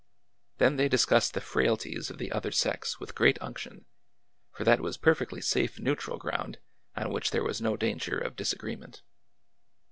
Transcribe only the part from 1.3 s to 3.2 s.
the frailties of the other sex with